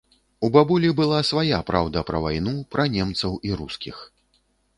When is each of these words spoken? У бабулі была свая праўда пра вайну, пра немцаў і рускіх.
У 0.45 0.47
бабулі 0.55 0.89
была 0.99 1.19
свая 1.29 1.59
праўда 1.69 2.03
пра 2.09 2.23
вайну, 2.25 2.55
пра 2.73 2.83
немцаў 2.97 3.37
і 3.51 3.53
рускіх. 3.61 4.03